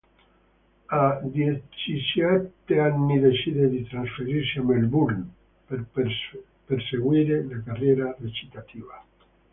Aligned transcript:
A 0.89 1.21
diciassette 1.21 2.79
anni 2.79 3.19
decide 3.19 3.69
di 3.69 3.83
trasferirsi 3.87 4.57
a 4.57 4.63
Melbourne 4.63 5.27
per 5.67 5.85
perseguire 6.65 7.43
la 7.45 7.61
carriera 7.63 8.15
recitativa. 8.19 9.05